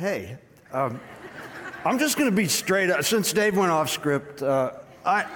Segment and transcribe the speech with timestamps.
[0.00, 0.38] Hey,
[0.72, 0.98] um,
[1.84, 3.04] I'm just going to be straight up.
[3.04, 4.72] Since Dave went off script, uh,
[5.04, 5.26] I,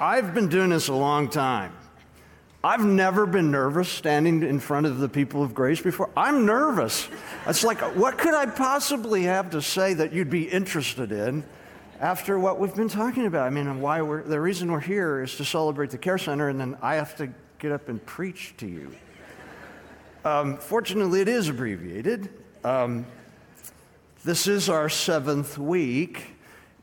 [0.00, 1.72] I've been doing this a long time.
[2.64, 6.10] I've never been nervous standing in front of the people of grace before.
[6.16, 7.06] I'm nervous.
[7.46, 11.44] It's like, what could I possibly have to say that you'd be interested in
[12.00, 13.46] after what we've been talking about?
[13.46, 16.58] I mean, why we're, the reason we're here is to celebrate the Care Center, and
[16.58, 18.90] then I have to get up and preach to you.
[20.24, 22.28] Um, fortunately, it is abbreviated.
[22.64, 23.06] Um,
[24.22, 26.36] this is our seventh week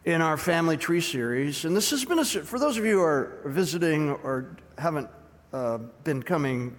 [0.05, 3.04] in our family tree series, and this has been a, for those of you who
[3.04, 5.08] are visiting or haven't
[5.54, 6.76] uh, been coming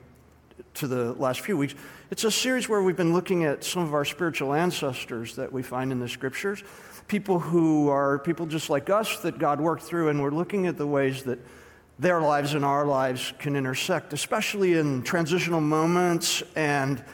[0.74, 1.76] to the last few weeks,
[2.10, 5.62] it's a series where we've been looking at some of our spiritual ancestors that we
[5.62, 6.64] find in the scriptures,
[7.06, 10.76] people who are people just like us that God worked through, and we're looking at
[10.76, 11.38] the ways that
[12.00, 16.42] their lives and our lives can intersect, especially in transitional moments.
[16.56, 17.04] And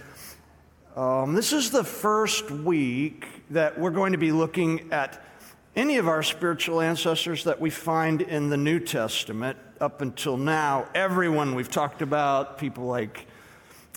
[0.97, 5.23] um, this is the first week that we're going to be looking at
[5.77, 10.89] any of our spiritual ancestors that we find in the New Testament up until now.
[10.95, 13.27] Everyone we've talked about, people like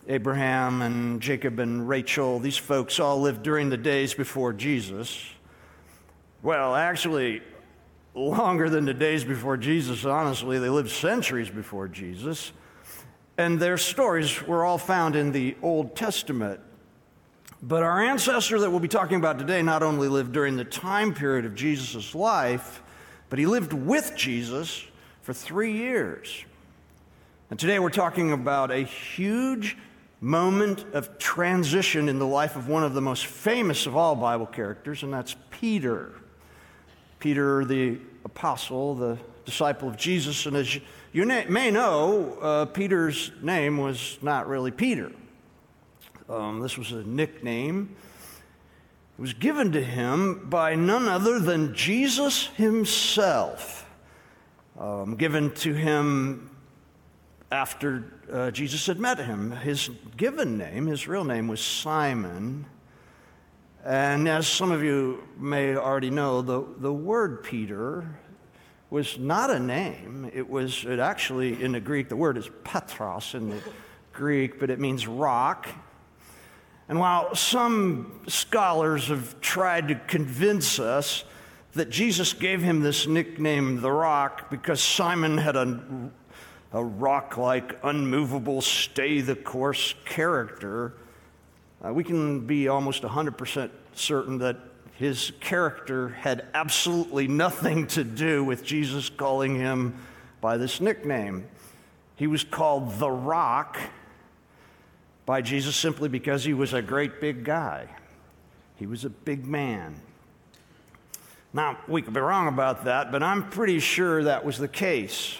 [0.07, 5.23] Abraham and Jacob and Rachel, these folks all lived during the days before Jesus.
[6.41, 7.41] Well, actually,
[8.15, 10.59] longer than the days before Jesus, honestly.
[10.59, 12.51] They lived centuries before Jesus.
[13.37, 16.59] And their stories were all found in the Old Testament.
[17.61, 21.13] But our ancestor that we'll be talking about today not only lived during the time
[21.13, 22.83] period of Jesus' life,
[23.29, 24.83] but he lived with Jesus
[25.23, 26.45] for three years.
[27.49, 29.75] And today we're talking about a huge
[30.21, 34.45] moment of transition in the life of one of the most famous of all Bible
[34.45, 36.13] characters, and that's Peter.
[37.19, 40.45] Peter, the apostle, the disciple of Jesus.
[40.45, 40.79] And as
[41.11, 45.11] you may know, uh, Peter's name was not really Peter.
[46.29, 47.95] Um, this was a nickname.
[49.17, 53.89] It was given to him by none other than Jesus himself,
[54.77, 56.49] um, given to him
[57.49, 59.51] after uh, Jesus had met him.
[59.51, 62.65] His given name, his real name, was Simon.
[63.85, 68.19] And as some of you may already know, the, the word Peter
[68.89, 70.29] was not a name.
[70.33, 73.61] It was it actually, in the Greek, the word is Petros in the
[74.11, 75.69] Greek, but it means rock.
[76.89, 81.25] And while some scholars have tried to convince us
[81.73, 86.09] that Jesus gave him this nickname, the rock, because Simon had a,
[86.71, 90.93] a rock like, unmovable, stay the course character,
[91.85, 94.57] uh, we can be almost 100% certain that
[94.93, 99.93] his character had absolutely nothing to do with Jesus calling him
[100.41, 101.47] by this nickname.
[102.15, 103.77] He was called the Rock
[105.27, 107.89] by Jesus simply because he was a great big guy.
[108.77, 110.01] He was a big man.
[111.53, 115.37] Now, we could be wrong about that, but I'm pretty sure that was the case.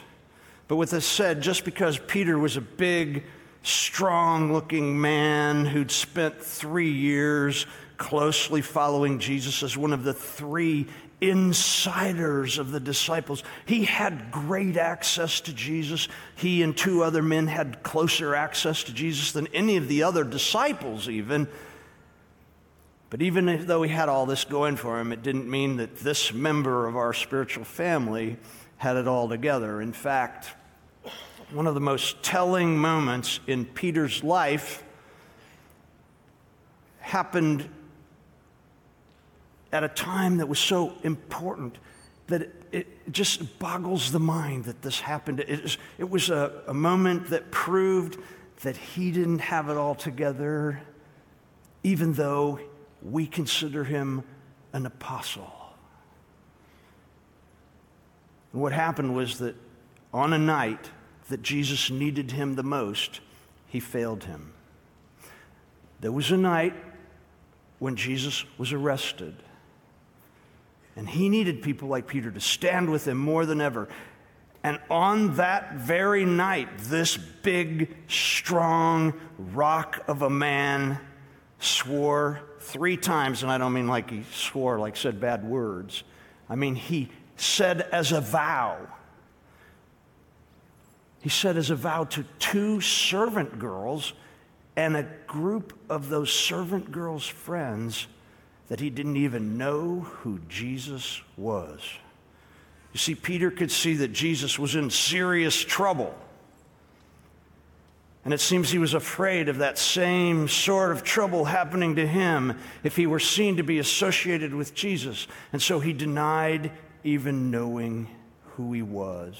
[0.68, 3.24] But with this said, just because Peter was a big,
[3.64, 7.66] strong looking man who'd spent three years
[7.96, 10.88] closely following Jesus as one of the three
[11.20, 13.44] insiders of the disciples.
[13.66, 16.08] He had great access to Jesus.
[16.36, 20.24] He and two other men had closer access to Jesus than any of the other
[20.24, 21.48] disciples, even.
[23.10, 26.34] But even though he had all this going for him, it didn't mean that this
[26.34, 28.38] member of our spiritual family
[28.78, 29.82] had it all together.
[29.82, 30.54] In fact,
[31.52, 34.84] one of the most telling moments in Peter's life
[37.00, 37.68] happened
[39.72, 41.78] at a time that was so important
[42.28, 45.40] that it, it just boggles the mind that this happened.
[45.40, 48.18] It, was a, a moment that proved
[48.62, 50.82] that he didn't have it all together,
[51.84, 52.60] even though
[53.02, 54.24] we consider him
[54.74, 55.54] an apostle.
[58.52, 59.56] And what happened was that
[60.14, 60.90] on a night
[61.30, 63.22] that Jesus needed him the most,
[63.68, 64.54] he failed him.
[66.00, 66.74] There was a night
[67.80, 69.36] when Jesus was arrested.
[70.98, 73.88] And he needed people like Peter to stand with him more than ever.
[74.64, 81.00] And on that very night, this big, strong rock of a man
[81.60, 86.04] swore three times, and I don't mean like he swore, like said bad words.
[86.50, 88.80] I mean, he said as a vow.
[91.22, 94.14] He said as a vow to two servant girls
[94.76, 98.08] and a group of those servant girls' friends
[98.68, 101.82] that he didn't even know who Jesus was.
[102.94, 106.16] You see, Peter could see that Jesus was in serious trouble.
[108.26, 112.58] And it seems he was afraid of that same sort of trouble happening to him
[112.84, 115.28] if he were seen to be associated with Jesus.
[115.54, 116.72] And so he denied
[117.06, 118.10] even knowing
[118.56, 119.38] who he was.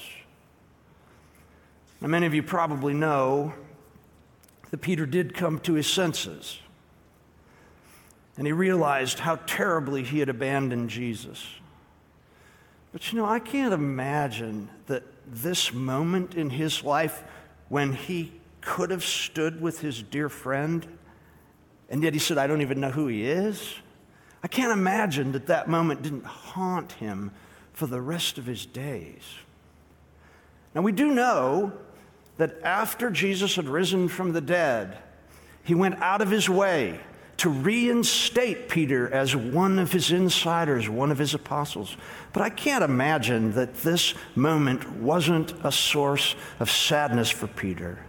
[2.00, 3.52] Now, many of you probably know
[4.70, 6.60] that Peter did come to his senses.
[8.38, 11.44] And he realized how terribly he had abandoned Jesus.
[12.92, 17.24] But you know, I can't imagine that this moment in his life
[17.68, 20.86] when he could have stood with his dear friend,
[21.90, 23.74] and yet he said, I don't even know who he is.
[24.42, 27.32] I can't imagine that that moment didn't haunt him
[27.72, 29.22] for the rest of his days.
[30.74, 31.72] Now, we do know
[32.36, 34.98] that after Jesus had risen from the dead,
[35.64, 37.00] he went out of his way
[37.38, 41.96] to reinstate Peter as one of his insiders, one of his apostles.
[42.32, 48.00] But I can't imagine that this moment wasn't a source of sadness for Peter.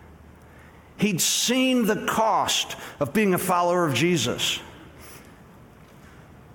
[0.97, 4.59] He'd seen the cost of being a follower of Jesus,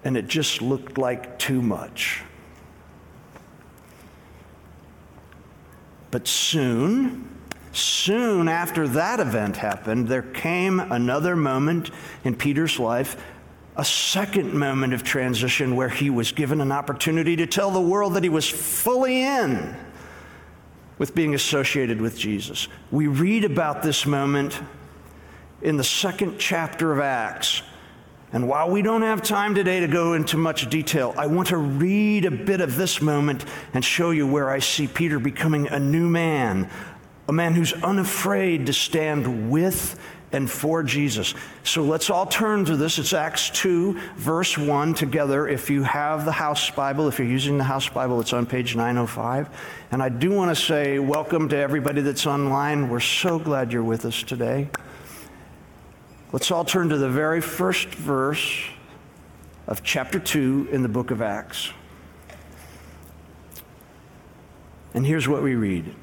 [0.02, 2.22] and it just looked like too much.
[6.10, 7.28] But soon,
[7.76, 11.90] soon after that event happened, there came another moment
[12.24, 13.16] in Peter's life,
[13.76, 18.14] a second moment of transition where he was given an opportunity to tell the world
[18.14, 19.76] that he was fully in
[20.98, 22.68] with being associated with Jesus.
[22.90, 24.60] We read about this moment
[25.60, 27.62] in the second chapter of Acts.
[28.32, 31.56] And while we don't have time today to go into much detail, I want to
[31.56, 35.78] read a bit of this moment and show you where I see Peter becoming a
[35.78, 36.68] new man,
[37.28, 39.98] a man who's unafraid to stand with
[40.34, 41.32] and for Jesus.
[41.62, 42.98] So let's all turn to this.
[42.98, 45.46] It's Acts 2, verse 1 together.
[45.46, 48.74] If you have the house Bible, if you're using the house Bible, it's on page
[48.74, 49.48] 905.
[49.92, 52.88] And I do want to say welcome to everybody that's online.
[52.88, 54.68] We're so glad you're with us today.
[56.32, 58.64] Let's all turn to the very first verse
[59.68, 61.70] of chapter 2 in the book of Acts.
[64.94, 65.94] And here's what we read.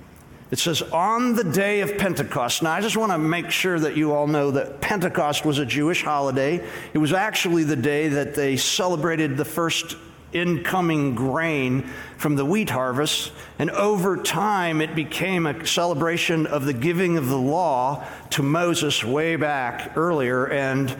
[0.51, 2.61] It says, on the day of Pentecost.
[2.61, 5.65] Now, I just want to make sure that you all know that Pentecost was a
[5.65, 6.61] Jewish holiday.
[6.93, 9.95] It was actually the day that they celebrated the first
[10.33, 13.31] incoming grain from the wheat harvest.
[13.59, 19.05] And over time, it became a celebration of the giving of the law to Moses
[19.05, 20.47] way back earlier.
[20.47, 20.93] And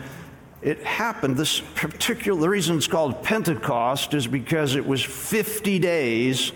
[0.62, 6.52] it happened, this particular, the reason it's called Pentecost is because it was 50 days,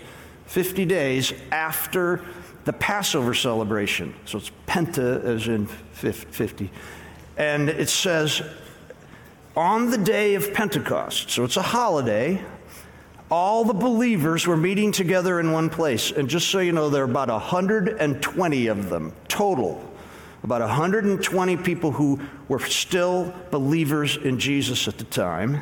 [0.47, 2.25] 50 days after
[2.67, 4.13] the Passover celebration.
[4.25, 6.69] So it's Penta as in 50.
[7.37, 8.41] And it says,
[9.55, 12.43] on the day of Pentecost, so it's a holiday,
[13.31, 16.11] all the believers were meeting together in one place.
[16.11, 19.81] And just so you know, there are about 120 of them total.
[20.43, 25.61] About 120 people who were still believers in Jesus at the time.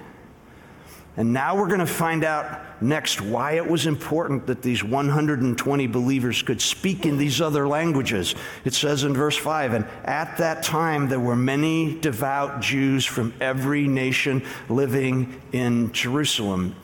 [1.17, 5.87] And now we're going to find out next why it was important that these 120
[5.87, 8.33] believers could speak in these other languages.
[8.63, 13.33] It says in verse 5 And at that time there were many devout Jews from
[13.41, 16.75] every nation living in Jerusalem.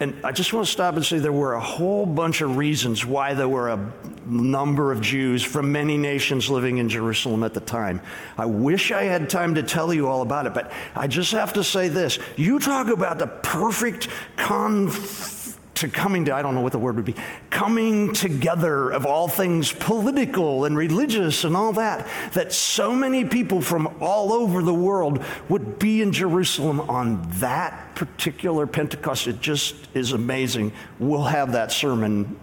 [0.00, 3.06] And I just want to stop and say there were a whole bunch of reasons
[3.06, 3.92] why there were a
[4.26, 8.00] number of Jews from many nations living in Jerusalem at the time.
[8.36, 11.52] I wish I had time to tell you all about it, but I just have
[11.52, 12.18] to say this.
[12.36, 15.43] You talk about the perfect conflict
[15.84, 17.14] to coming to, I don't know what the word would be,
[17.50, 23.60] coming together of all things political and religious and all that, that so many people
[23.60, 29.26] from all over the world would be in Jerusalem on that particular Pentecost.
[29.26, 30.72] It just is amazing.
[30.98, 32.36] We'll have that sermon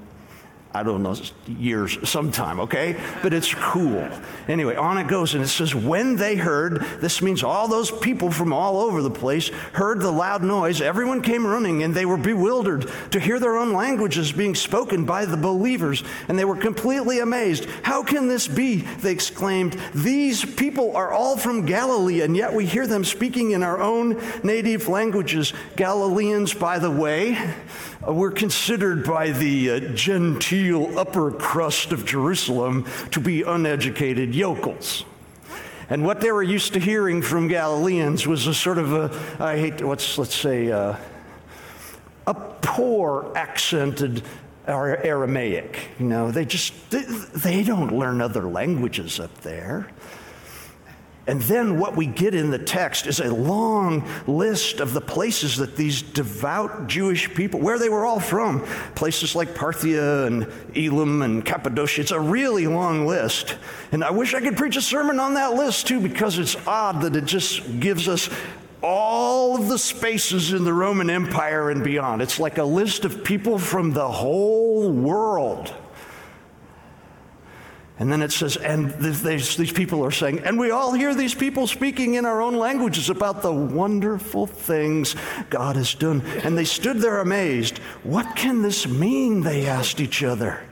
[0.74, 1.16] I don't know,
[1.48, 2.96] years, sometime, okay?
[3.22, 4.08] But it's cool.
[4.48, 8.32] Anyway, on it goes, and it says, When they heard, this means all those people
[8.32, 12.18] from all over the place heard the loud noise, everyone came running, and they were
[12.18, 17.20] bewildered to hear their own languages being spoken by the believers, and they were completely
[17.20, 17.66] amazed.
[17.84, 18.78] How can this be?
[18.78, 19.78] They exclaimed.
[19.94, 24.22] These people are all from Galilee, and yet we hear them speaking in our own
[24.42, 25.52] native languages.
[25.76, 27.38] Galileans, by the way,
[28.08, 35.06] were considered by the uh, genteel upper crust of Jerusalem to be uneducated yokels.
[35.90, 39.58] And what they were used to hearing from Galileans was a sort of a, I
[39.58, 40.96] hate, what's, let's say, uh,
[42.28, 44.24] a poor accented
[44.68, 45.90] Aramaic.
[46.00, 49.90] You know, they just, they, they don't learn other languages up there.
[51.32, 55.56] And then what we get in the text is a long list of the places
[55.56, 60.46] that these devout Jewish people, where they were all from, places like Parthia and
[60.76, 62.02] Elam and Cappadocia.
[62.02, 63.56] It's a really long list.
[63.94, 67.02] And I wish I could preach a sermon on that list too, because it's odd
[67.04, 68.30] that it just gives us
[68.84, 72.22] all of the spaces in the Roman Empire and beyond.
[72.22, 75.74] It's like a list of people from the whole world.
[78.02, 81.36] And then it says, and these, these people are saying, and we all hear these
[81.36, 85.16] people speaking in our own languages about the wonderful things
[85.52, 86.24] God has done.
[86.44, 87.78] And they stood there amazed.
[88.02, 89.42] What can this mean?
[89.42, 90.64] They asked each other.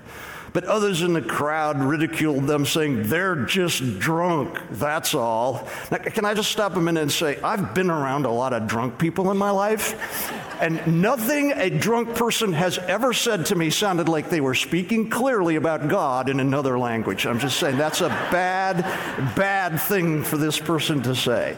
[0.59, 5.69] But others in the crowd ridiculed them, saying, They're just drunk, that's all.
[5.89, 8.67] Now, can I just stop a minute and say, I've been around a lot of
[8.67, 13.69] drunk people in my life, and nothing a drunk person has ever said to me
[13.69, 17.25] sounded like they were speaking clearly about God in another language.
[17.25, 18.81] I'm just saying, that's a bad,
[19.37, 21.55] bad thing for this person to say.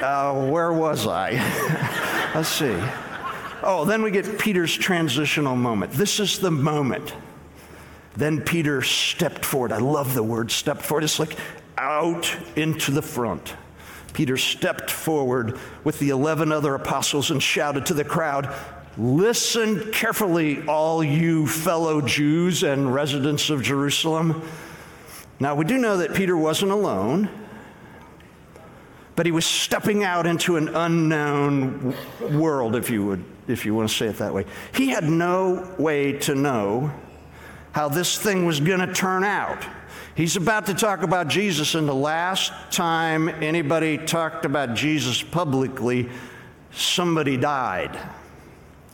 [0.00, 1.32] Uh, where was I?
[2.36, 2.78] Let's see.
[3.64, 5.90] Oh, then we get Peter's transitional moment.
[5.90, 7.12] This is the moment
[8.16, 9.72] then Peter stepped forward.
[9.72, 11.04] I love the word stepped forward.
[11.04, 11.36] It's like
[11.76, 13.54] out into the front.
[14.12, 18.54] Peter stepped forward with the 11 other apostles and shouted to the crowd,
[18.96, 24.48] Listen carefully, all you fellow Jews and residents of Jerusalem.
[25.40, 27.28] Now, we do know that Peter wasn't alone,
[29.16, 33.88] but he was stepping out into an unknown world, if you would, if you want
[33.88, 34.46] to say it that way.
[34.72, 36.92] He had no way to know
[37.74, 39.66] how this thing was going to turn out.
[40.14, 46.08] He's about to talk about Jesus, and the last time anybody talked about Jesus publicly,
[46.70, 47.98] somebody died.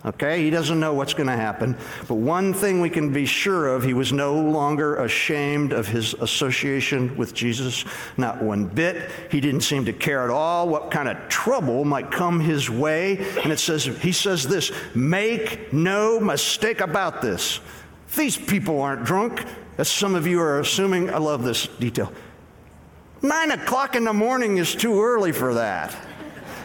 [0.02, 1.76] Okay, he doesn't know what's going to happen.
[2.08, 6.14] But one thing we can be sure of he was no longer ashamed of his
[6.14, 7.84] association with Jesus,
[8.16, 9.10] not one bit.
[9.30, 13.18] He didn't seem to care at all what kind of trouble might come his way.
[13.42, 17.60] And it says, he says this make no mistake about this.
[18.16, 19.44] These people aren't drunk,
[19.78, 21.10] as some of you are assuming.
[21.10, 22.12] I love this detail.
[23.22, 25.96] Nine o'clock in the morning is too early for that.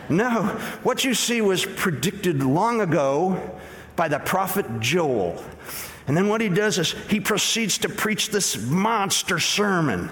[0.09, 0.43] No,
[0.83, 3.57] what you see was predicted long ago
[3.95, 5.43] by the prophet Joel.
[6.07, 10.11] And then what he does is he proceeds to preach this monster sermon.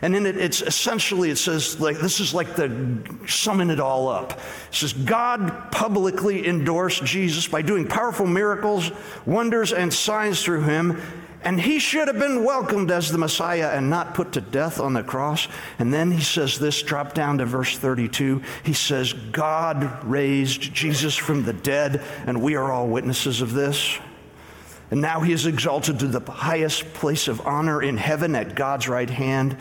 [0.00, 4.08] And in it, it's essentially, it says, like, this is like the summing it all
[4.08, 4.32] up.
[4.32, 8.90] It says, God publicly endorsed Jesus by doing powerful miracles,
[9.26, 11.00] wonders, and signs through him.
[11.42, 14.94] And he should have been welcomed as the Messiah and not put to death on
[14.94, 15.46] the cross.
[15.78, 18.42] And then he says this, drop down to verse 32.
[18.62, 23.98] He says, God raised Jesus from the dead, and we are all witnesses of this.
[24.94, 28.88] And now he is exalted to the highest place of honor in heaven at God's
[28.88, 29.56] right hand.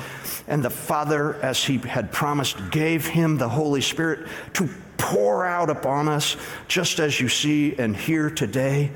[0.48, 5.72] And the Father, as he had promised, gave him the Holy Spirit to pour out
[5.72, 6.38] upon us,
[6.68, 8.92] just as you see and hear today.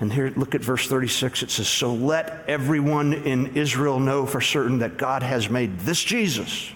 [0.00, 1.42] And here, look at verse 36.
[1.42, 6.02] It says, So let everyone in Israel know for certain that God has made this
[6.02, 6.72] Jesus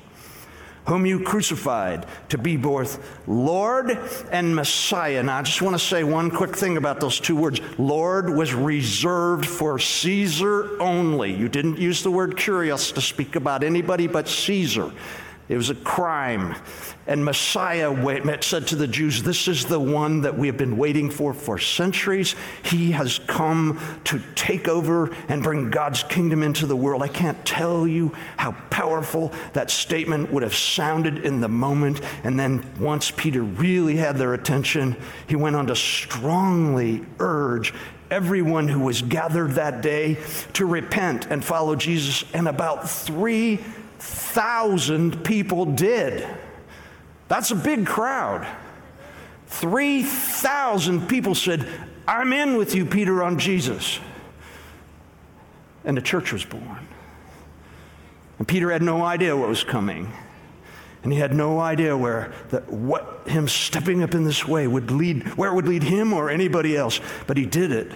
[0.87, 3.99] whom you crucified, to be both Lord
[4.31, 5.23] and Messiah.
[5.23, 7.61] Now, I just want to say one quick thing about those two words.
[7.76, 11.35] Lord was reserved for Caesar only.
[11.35, 14.93] You didn't use the word kyrios to speak about anybody but Caesar.
[15.49, 16.57] It was a crime.
[17.07, 17.95] And Messiah
[18.43, 21.57] said to the Jews, This is the one that we have been waiting for for
[21.57, 22.35] centuries.
[22.65, 27.03] He has come to take over and bring God's kingdom into the world.
[27.03, 32.00] I can't tell you how powerful that statement would have sounded in the moment.
[32.25, 34.97] And then once Peter really had their attention,
[35.29, 37.73] he went on to strongly urge
[38.11, 40.17] everyone who was gathered that day
[40.55, 42.25] to repent and follow Jesus.
[42.35, 42.88] And about
[43.99, 46.29] 3,000 people did.
[47.29, 48.47] That's a big crowd.
[49.47, 51.67] 3,000 people said,
[52.07, 53.99] I'm in with you, Peter, on Jesus.
[55.85, 56.87] And the church was born.
[58.38, 60.12] And Peter had no idea what was coming.
[61.03, 64.91] And he had no idea where that what him stepping up in this way would
[64.91, 67.00] lead, where it would lead him or anybody else.
[67.26, 67.91] But he did it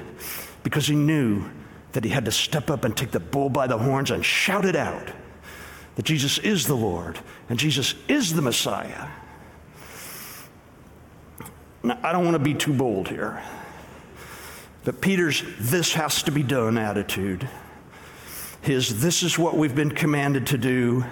[0.62, 1.50] because he knew
[1.92, 4.64] that he had to step up and take the bull by the horns and shout
[4.64, 5.10] it out
[5.96, 7.18] that Jesus is the Lord
[7.48, 9.08] and Jesus is the Messiah.
[11.82, 13.42] Now, I don't want to be too bold here,
[14.84, 17.48] but Peter's this has to be done attitude,
[18.60, 21.04] his this is what we've been commanded to do,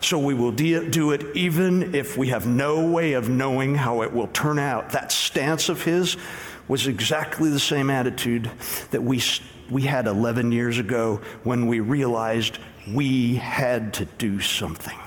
[0.00, 4.12] so we will do it even if we have no way of knowing how it
[4.12, 4.90] will turn out.
[4.90, 6.16] That stance of his
[6.68, 8.50] was exactly the same attitude
[8.90, 9.20] that we,
[9.70, 12.58] we had 11 years ago when we realized
[12.92, 14.98] we had to do something.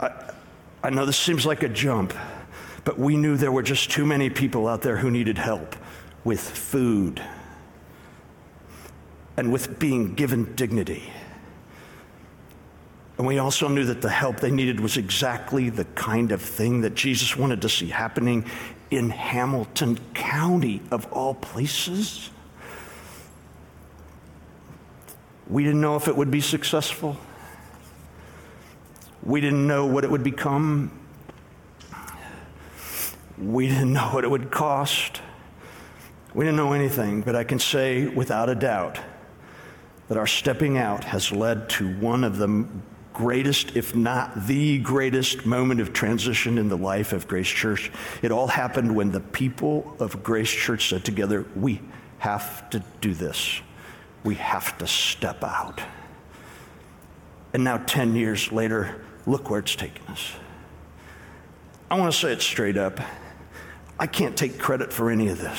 [0.00, 0.10] I,
[0.82, 2.12] I know this seems like a jump,
[2.84, 5.76] but we knew there were just too many people out there who needed help
[6.24, 7.22] with food
[9.36, 11.10] and with being given dignity.
[13.18, 16.80] And we also knew that the help they needed was exactly the kind of thing
[16.80, 18.44] that Jesus wanted to see happening
[18.92, 22.30] in Hamilton County, of all places.
[25.48, 27.16] We didn't know if it would be successful.
[29.22, 30.90] We didn't know what it would become.
[33.38, 35.22] We didn't know what it would cost.
[36.34, 39.00] We didn't know anything, but I can say without a doubt
[40.08, 42.66] that our stepping out has led to one of the
[43.12, 47.90] greatest, if not the greatest, moment of transition in the life of Grace Church.
[48.22, 51.80] It all happened when the people of Grace Church said together, We
[52.18, 53.60] have to do this.
[54.24, 55.80] We have to step out.
[57.52, 60.32] And now, 10 years later, look where it's taken us.
[61.90, 63.00] I want to say it straight up.
[63.98, 65.58] I can't take credit for any of this.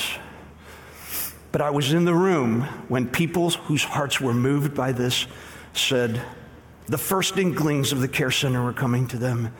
[1.52, 5.26] But I was in the room when people whose hearts were moved by this
[5.72, 6.20] said,
[6.86, 9.54] the first inklings of the care center were coming to them.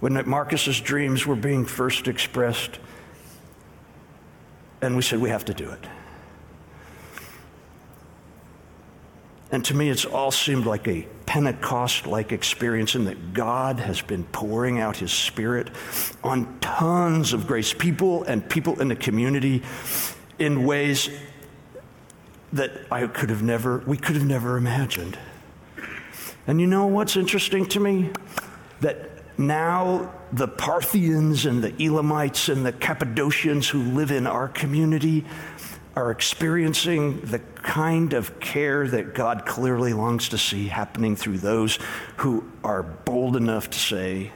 [0.00, 2.78] When Marcus's dreams were being first expressed,
[4.82, 5.86] and we said, we have to do it.
[9.50, 14.00] And to me, it's all seemed like a Pentecost like experience in that God has
[14.00, 15.70] been pouring out his spirit
[16.22, 19.62] on tons of grace people and people in the community
[20.38, 21.10] in ways
[22.52, 25.16] that I could have never, we could have never imagined.
[26.46, 28.10] And you know what's interesting to me?
[28.80, 35.24] That now the Parthians and the Elamites and the Cappadocians who live in our community
[35.96, 41.78] are experiencing the kind of care that God clearly longs to see happening through those
[42.18, 44.30] who are bold enough to say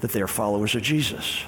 [0.00, 1.42] that they are followers of Jesus.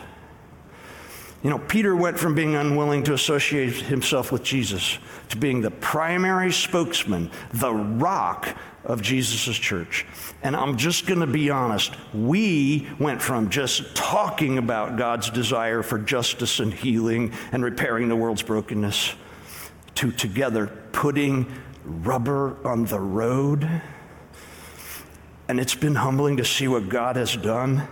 [1.42, 4.98] You know, Peter went from being unwilling to associate himself with Jesus
[5.30, 10.06] to being the primary spokesman, the rock of Jesus' church.
[10.42, 15.82] And I'm just going to be honest, we went from just talking about God's desire
[15.82, 19.14] for justice and healing and repairing the world's brokenness
[19.96, 21.46] to together putting
[21.84, 23.68] rubber on the road.
[25.48, 27.86] And it's been humbling to see what God has done.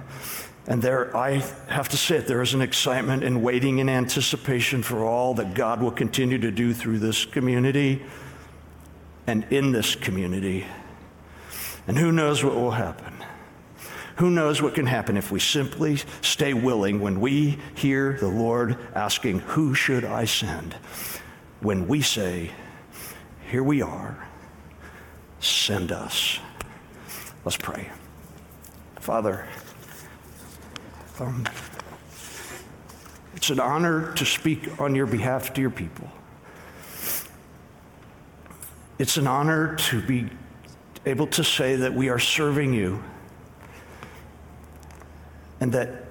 [0.66, 4.82] And there, I have to say it, there is an excitement and waiting in anticipation
[4.82, 8.02] for all that God will continue to do through this community
[9.28, 10.64] and in this community.
[11.86, 13.12] And who knows what will happen?
[14.16, 18.78] Who knows what can happen if we simply stay willing when we hear the Lord
[18.94, 20.74] asking, Who should I send?
[21.60, 22.50] when we say,
[23.50, 24.26] Here we are,
[25.40, 26.38] send us.
[27.44, 27.90] Let's pray.
[28.96, 29.46] Father,
[31.20, 31.44] um,
[33.36, 36.10] it's an honor to speak on your behalf to your people.
[38.98, 40.28] It's an honor to be
[41.06, 43.00] able to say that we are serving you
[45.60, 46.06] and that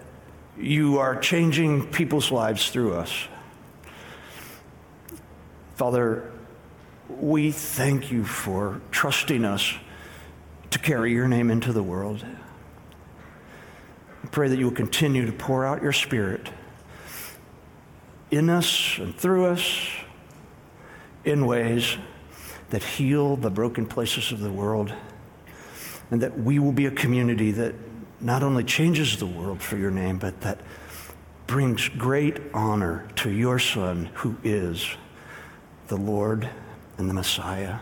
[0.58, 3.28] you are changing people's lives through us.
[5.76, 6.32] Father,
[7.10, 9.74] we thank you for trusting us
[10.72, 12.26] to carry your name into the world.
[14.24, 16.50] I pray that you will continue to pour out your spirit
[18.32, 19.90] in us and through us
[21.26, 21.98] in ways
[22.70, 24.94] that heal the broken places of the world,
[26.12, 27.76] and that we will be a community that
[28.20, 30.60] not only changes the world for your name, but that
[31.46, 34.86] brings great honor to your Son, who is
[35.88, 36.50] the Lord
[36.98, 37.80] and the Messiah.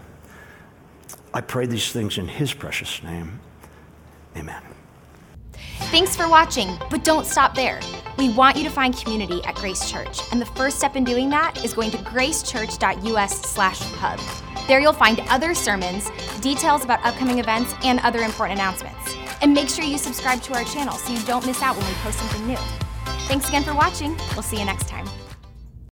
[1.33, 3.39] I pray these things in His precious name.
[4.37, 4.61] Amen.
[5.89, 7.79] Thanks for watching, but don't stop there.
[8.17, 11.29] We want you to find community at Grace Church, and the first step in doing
[11.31, 14.44] that is going to gracechurch.us/hub.
[14.67, 16.09] There you'll find other sermons,
[16.41, 19.15] details about upcoming events, and other important announcements.
[19.41, 21.93] And make sure you subscribe to our channel so you don't miss out when we
[21.95, 22.57] post something new.
[23.27, 24.17] Thanks again for watching.
[24.33, 25.07] We'll see you next time.